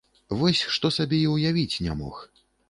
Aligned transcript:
Вось 0.39 0.61
што 0.75 0.91
сабе 0.97 1.19
і 1.27 1.27
ўявіць 1.35 1.81
не 1.89 1.93
мог. 2.01 2.17